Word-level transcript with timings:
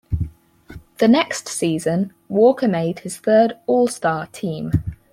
The 0.97 1.07
next 1.07 1.47
season, 1.47 2.11
Walker 2.27 2.67
made 2.67 3.01
his 3.01 3.17
third 3.17 3.59
All-Star 3.67 4.25
team. 4.31 4.71